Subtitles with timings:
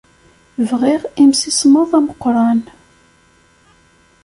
[0.69, 2.61] Bɣiɣ imsismeḍ ameqqran.